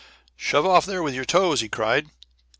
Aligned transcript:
"Shove 0.35 0.65
off 0.65 0.87
there 0.87 1.03
with 1.03 1.13
your 1.13 1.25
toes!" 1.25 1.61
he 1.61 1.69
cried. 1.69 2.09